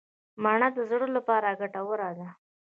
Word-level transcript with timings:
مڼه 0.43 0.67
د 0.75 0.77
زړه 0.89 1.07
لپاره 1.17 1.57
ګټوره 1.59 2.09
ده. 2.17 2.29